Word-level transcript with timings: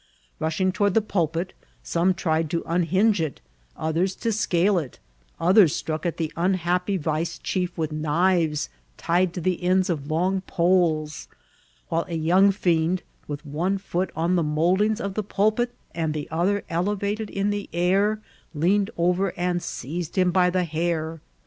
Rushing 0.39 0.71
toward 0.71 0.95
the 0.95 0.99
pulpit, 1.01 1.53
some 1.83 2.15
tried 2.15 2.49
to 2.49 2.61
mihinge 2.63 3.19
it, 3.21 3.39
others 3.77 4.15
to 4.15 4.31
scale 4.31 4.79
it; 4.79 4.97
others 5.39 5.75
struck 5.75 6.07
at 6.07 6.17
the 6.17 6.33
mihappy 6.35 6.97
vice 6.99 7.37
chief 7.37 7.77
with 7.77 7.91
knives 7.91 8.67
tied 8.97 9.31
to 9.35 9.41
the 9.41 9.61
ends 9.61 9.91
of 9.91 10.09
long 10.09 10.41
poles; 10.47 11.27
while 11.89 12.05
a 12.07 12.15
young 12.15 12.49
fiend, 12.51 13.03
with 13.27 13.45
one 13.45 13.77
foot 13.77 14.09
on 14.15 14.35
the 14.35 14.41
mould 14.41 14.81
ings 14.81 14.99
of 14.99 15.13
the 15.13 15.21
pulpit 15.21 15.71
and 15.93 16.15
the 16.15 16.27
other 16.31 16.63
elevated 16.67 17.29
in 17.29 17.51
the 17.51 17.69
air, 17.71 18.19
leaned 18.55 18.89
over 18.97 19.33
and 19.37 19.61
seized 19.61 20.17
him 20.17 20.31
by 20.31 20.49
the 20.49 20.63
hair. 20.63 21.21